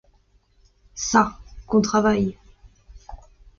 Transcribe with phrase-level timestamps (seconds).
[0.95, 2.35] Çà, qu’on travaille!